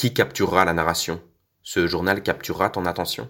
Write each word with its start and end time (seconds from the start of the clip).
Qui 0.00 0.14
capturera 0.14 0.64
la 0.64 0.72
narration? 0.72 1.20
Ce 1.62 1.86
journal 1.86 2.22
capturera 2.22 2.70
ton 2.70 2.86
attention? 2.86 3.28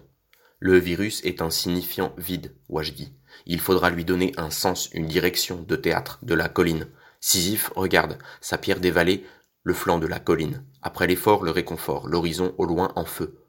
Le 0.57 0.77
virus 0.77 1.21
est 1.25 1.41
un 1.41 1.49
signifiant 1.49 2.13
vide, 2.17 2.55
dis. 2.95 3.13
Il 3.45 3.59
faudra 3.59 3.89
lui 3.89 4.05
donner 4.05 4.31
un 4.37 4.49
sens, 4.49 4.89
une 4.93 5.05
direction 5.05 5.65
de 5.67 5.75
théâtre, 5.75 6.19
de 6.21 6.33
la 6.33 6.47
colline. 6.47 6.87
Sisyphe 7.19 7.73
regarde, 7.75 8.17
sa 8.39 8.57
pierre 8.57 8.79
dévalée, 8.79 9.25
le 9.63 9.73
flanc 9.73 9.99
de 9.99 10.07
la 10.07 10.19
colline. 10.19 10.63
Après 10.81 11.07
l'effort, 11.07 11.43
le 11.43 11.51
réconfort, 11.51 12.07
l'horizon 12.07 12.55
au 12.57 12.63
loin 12.63 12.93
en 12.95 13.03
feu. 13.03 13.43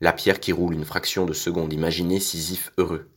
La 0.00 0.12
pierre 0.12 0.38
qui 0.38 0.52
roule 0.52 0.74
une 0.74 0.84
fraction 0.84 1.26
de 1.26 1.32
seconde, 1.32 1.72
imaginez 1.72 2.20
Sisyphe 2.20 2.72
heureux. 2.78 3.10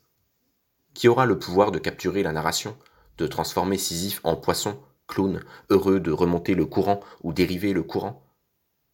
Qui 0.96 1.10
aura 1.10 1.28
le 1.28 1.38
pouvoir 1.38 1.72
de 1.72 1.78
capturer 1.78 2.24
la 2.24 2.32
narration, 2.32 2.76
de 3.20 3.28
transformer 3.28 3.78
Sisyphe 3.78 4.20
en 4.24 4.36
poisson, 4.36 4.82
clown, 5.06 5.44
heureux 5.70 6.00
de 6.00 6.10
remonter 6.12 6.56
le 6.56 6.66
courant 6.66 7.02
ou 7.22 7.34
dériver 7.34 7.72
le 7.72 7.84
courant? 7.84 8.27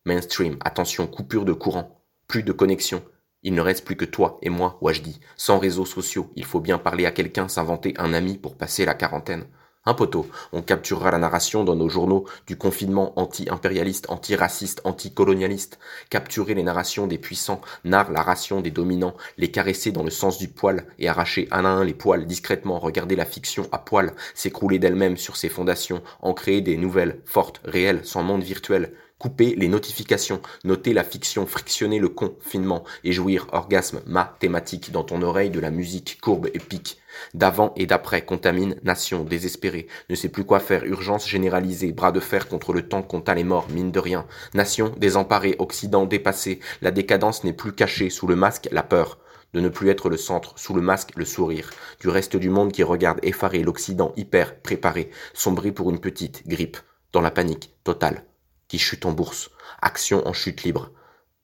Mainstream, 0.06 0.58
attention, 0.66 1.08
coupure 1.08 1.46
de 1.46 1.54
courant, 1.54 2.04
plus 2.28 2.44
de 2.44 2.52
connexion. 2.52 3.02
Il 3.42 3.54
ne 3.54 3.62
reste 3.62 3.86
plus 3.86 3.96
que 3.96 4.04
toi 4.04 4.38
et 4.42 4.50
moi, 4.50 4.78
dis. 5.02 5.22
sans 5.38 5.60
réseaux 5.60 5.86
sociaux. 5.86 6.30
Il 6.36 6.44
faut 6.44 6.60
bien 6.60 6.78
parler 6.78 7.06
à 7.06 7.12
quelqu'un, 7.12 7.48
s'inventer 7.48 7.94
un 7.98 8.14
ami 8.14 8.38
pour 8.38 8.58
passer 8.58 8.84
la 8.84 8.96
quarantaine. 8.96 9.46
Un 9.86 9.94
poteau, 9.94 10.28
on 10.52 10.62
capturera 10.62 11.10
la 11.12 11.20
narration 11.20 11.64
dans 11.64 11.76
nos 11.76 11.88
journaux 11.88 12.26
du 12.48 12.58
confinement 12.58 13.18
anti-impérialiste, 13.18 14.10
anti-raciste, 14.10 14.82
anti-colonialiste, 14.84 15.80
capturer 16.10 16.54
les 16.54 16.64
narrations 16.64 17.08
des 17.08 17.18
puissants, 17.18 17.62
narre 17.86 18.12
la 18.12 18.24
ration 18.24 18.60
des 18.60 18.72
dominants, 18.72 19.16
les 19.38 19.52
caresser 19.52 19.94
dans 19.94 20.04
le 20.04 20.10
sens 20.10 20.38
du 20.38 20.50
poil 20.50 20.86
et 21.00 21.08
arracher 21.08 21.48
un 21.52 21.64
à 21.64 21.70
un 21.70 21.84
les 21.86 21.94
poils 21.94 22.26
discrètement, 22.26 22.80
regarder 22.80 23.16
la 23.16 23.26
fiction 23.26 23.70
à 23.72 23.78
poil, 23.78 24.14
s'écrouler 24.36 24.80
d'elle-même 24.80 25.18
sur 25.18 25.38
ses 25.38 25.50
fondations, 25.50 26.02
en 26.22 26.34
créer 26.34 26.62
des 26.62 26.78
nouvelles, 26.78 27.22
fortes, 27.26 27.62
réelles, 27.66 28.06
sans 28.06 28.24
monde 28.24 28.44
virtuel, 28.44 28.94
couper 29.24 29.56
les 29.56 29.70
notifications, 29.70 30.42
noter 30.66 30.92
la 30.92 31.06
fiction, 31.06 31.46
frictionner 31.46 31.98
le 31.98 32.10
confinement 32.10 32.84
et 33.06 33.14
jouir 33.14 33.48
orgasme 33.54 34.02
mathématique 34.06 34.92
dans 34.92 35.06
ton 35.06 35.22
oreille 35.22 35.50
de 35.50 35.62
la 35.62 35.72
musique 35.72 36.20
courbe 36.20 36.50
et 36.54 36.60
pique. 36.60 36.98
D'avant 37.34 37.72
et 37.78 37.86
d'après 37.86 38.26
contamine, 38.26 38.76
nation 38.84 39.24
désespérée, 39.24 39.88
ne 40.10 40.16
sait 40.16 40.28
plus 40.28 40.44
quoi 40.44 40.60
faire, 40.60 40.84
urgence 40.84 41.26
généralisée, 41.26 41.94
bras 41.94 42.12
de 42.12 42.20
fer 42.20 42.50
contre 42.50 42.74
le 42.74 42.86
temps 42.86 43.02
compta 43.02 43.34
les 43.34 43.46
morts, 43.46 43.70
mine 43.70 43.94
de 43.94 44.00
rien. 44.00 44.26
Nation 44.54 44.94
désemparée, 44.98 45.56
Occident 45.58 46.06
dépassé, 46.06 46.60
la 46.82 46.92
décadence 46.92 47.46
n'est 47.46 47.54
plus 47.54 47.72
cachée 47.72 48.10
sous 48.10 48.28
le 48.28 48.36
masque, 48.36 48.68
la 48.74 48.84
peur 48.84 49.20
de 49.54 49.62
ne 49.62 49.70
plus 49.70 49.88
être 49.88 50.10
le 50.10 50.18
centre, 50.18 50.60
sous 50.60 50.74
le 50.74 50.82
masque, 50.82 51.12
le 51.16 51.24
sourire, 51.24 51.70
du 52.02 52.10
reste 52.10 52.36
du 52.36 52.50
monde 52.50 52.74
qui 52.74 52.84
regarde 52.84 53.20
effaré 53.24 53.64
l'Occident 53.64 54.12
hyper 54.18 54.60
préparé, 54.60 55.12
sombré 55.34 55.72
pour 55.72 55.92
une 55.92 56.02
petite 56.02 56.46
grippe, 56.46 56.76
dans 57.14 57.22
la 57.22 57.32
panique 57.32 57.72
totale 57.86 58.26
chute 58.80 59.06
en 59.06 59.12
bourse, 59.12 59.52
action 59.82 60.28
en 60.28 60.34
chute 60.34 60.64
libre, 60.64 60.92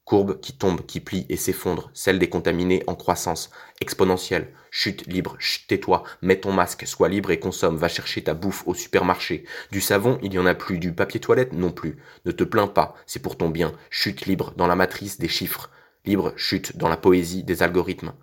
courbe 0.10 0.40
qui 0.40 0.54
tombe, 0.54 0.86
qui 0.88 1.02
plie 1.02 1.28
et 1.30 1.38
s'effondre, 1.38 1.92
celle 1.94 2.18
des 2.18 2.30
contaminés 2.30 2.84
en 2.88 2.96
croissance, 2.96 3.52
exponentielle, 3.80 4.52
chute 4.72 5.06
libre, 5.06 5.38
tais-toi, 5.68 6.04
mets 6.24 6.40
ton 6.40 6.52
masque, 6.52 6.88
sois 6.88 7.10
libre 7.10 7.30
et 7.30 7.40
consomme, 7.40 7.78
va 7.78 7.90
chercher 7.90 8.24
ta 8.24 8.34
bouffe 8.34 8.64
au 8.68 8.74
supermarché. 8.74 9.44
Du 9.72 9.82
savon, 9.82 10.18
il 10.24 10.34
y 10.34 10.40
en 10.40 10.48
a 10.48 10.56
plus, 10.56 10.80
du 10.80 10.94
papier 10.94 11.20
toilette 11.20 11.54
non 11.54 11.72
plus. 11.72 12.02
Ne 12.26 12.32
te 12.32 12.44
plains 12.44 12.68
pas, 12.68 12.96
c'est 13.06 13.22
pour 13.22 13.38
ton 13.38 13.50
bien, 13.50 13.72
chute 13.92 14.26
libre 14.26 14.54
dans 14.58 14.66
la 14.66 14.76
matrice 14.76 15.20
des 15.20 15.28
chiffres, 15.28 15.70
libre 16.06 16.34
chute 16.36 16.76
dans 16.76 16.90
la 16.90 16.98
poésie 16.98 17.44
des 17.44 17.62
algorithmes. 17.62 18.14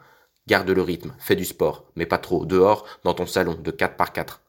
Garde 0.49 0.71
le 0.71 0.83
rythme, 0.83 1.15
fais 1.21 1.37
du 1.37 1.45
sport, 1.45 1.87
mais 1.95 2.07
pas 2.07 2.19
trop, 2.19 2.47
dehors, 2.47 2.85
dans 3.05 3.15
ton 3.15 3.27
salon, 3.27 3.55
de 3.55 3.71
4 3.71 3.97
par 3.97 4.13
4. 4.13 4.41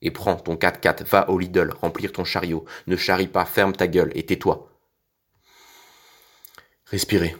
Et 0.00 0.10
prends 0.10 0.36
ton 0.36 0.54
4x4, 0.54 1.04
va 1.04 1.28
au 1.30 1.38
Lidl, 1.38 1.72
remplir 1.80 2.12
ton 2.12 2.24
chariot. 2.24 2.64
Ne 2.86 2.96
charrie 2.96 3.26
pas, 3.26 3.44
ferme 3.44 3.72
ta 3.72 3.88
gueule 3.88 4.12
et 4.14 4.24
tais-toi. 4.24 4.70
Respirer. 6.86 7.36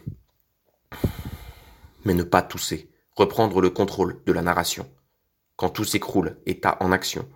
Mais 2.04 2.14
ne 2.14 2.24
pas 2.24 2.42
tousser. 2.42 2.90
Reprendre 3.16 3.60
le 3.60 3.70
contrôle 3.70 4.22
de 4.26 4.32
la 4.32 4.42
narration. 4.42 4.90
Quand 5.56 5.70
tout 5.70 5.84
s'écroule, 5.84 6.38
état 6.46 6.76
en 6.80 6.92
action. 6.92 7.28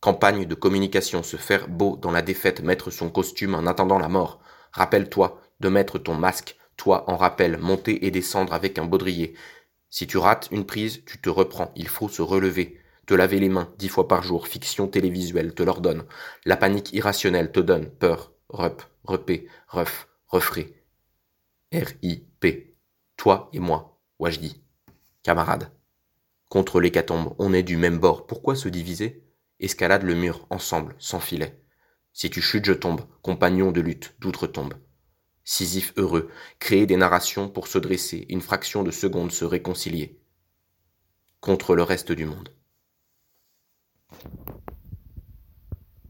Campagne 0.00 0.44
de 0.44 0.54
communication, 0.54 1.22
se 1.22 1.36
faire 1.36 1.66
beau 1.66 1.96
dans 1.96 2.12
la 2.12 2.22
défaite, 2.22 2.60
mettre 2.62 2.90
son 2.90 3.10
costume 3.10 3.54
en 3.54 3.66
attendant 3.66 3.98
la 3.98 4.08
mort. 4.08 4.40
Rappelle-toi 4.72 5.40
de 5.58 5.68
mettre 5.68 5.98
ton 5.98 6.14
masque, 6.14 6.56
toi 6.76 7.10
en 7.10 7.16
rappel, 7.16 7.58
monter 7.58 8.06
et 8.06 8.10
descendre 8.10 8.52
avec 8.52 8.78
un 8.78 8.84
baudrier. 8.84 9.34
Si 9.90 10.06
tu 10.06 10.18
rates 10.18 10.48
une 10.52 10.66
prise, 10.66 11.02
tu 11.04 11.20
te 11.20 11.28
reprends, 11.28 11.72
il 11.74 11.88
faut 11.88 12.08
se 12.08 12.22
relever. 12.22 12.78
Te 13.08 13.14
laver 13.14 13.40
les 13.40 13.48
mains 13.48 13.72
dix 13.78 13.88
fois 13.88 14.06
par 14.06 14.22
jour, 14.22 14.46
fiction 14.46 14.86
télévisuelle 14.86 15.54
te 15.54 15.62
l'ordonne. 15.62 16.04
La 16.44 16.58
panique 16.58 16.92
irrationnelle 16.92 17.50
te 17.50 17.58
donne 17.58 17.88
peur, 17.88 18.34
rep, 18.50 18.82
repé, 19.02 19.48
ref, 19.66 20.08
refré. 20.26 20.84
R-I-P. 21.72 22.76
Toi 23.16 23.48
et 23.54 23.60
moi, 23.60 23.98
dis. 24.38 24.60
Camarade. 25.22 25.72
Contre 26.50 26.82
l'hécatombe, 26.82 27.34
on 27.38 27.54
est 27.54 27.62
du 27.62 27.78
même 27.78 27.98
bord. 27.98 28.26
Pourquoi 28.26 28.54
se 28.54 28.68
diviser? 28.68 29.24
Escalade 29.58 30.02
le 30.02 30.14
mur, 30.14 30.46
ensemble, 30.50 30.94
sans 30.98 31.18
filet. 31.18 31.64
Si 32.12 32.28
tu 32.28 32.42
chutes, 32.42 32.66
je 32.66 32.74
tombe. 32.74 33.00
Compagnon 33.22 33.72
de 33.72 33.80
lutte, 33.80 34.16
d'outre-tombe. 34.18 34.74
Sisyphe 35.44 35.94
heureux, 35.96 36.28
créer 36.58 36.84
des 36.84 36.98
narrations 36.98 37.48
pour 37.48 37.68
se 37.68 37.78
dresser, 37.78 38.26
une 38.28 38.42
fraction 38.42 38.82
de 38.82 38.90
seconde 38.90 39.32
se 39.32 39.46
réconcilier. 39.46 40.20
Contre 41.40 41.74
le 41.74 41.84
reste 41.84 42.12
du 42.12 42.26
monde. 42.26 42.50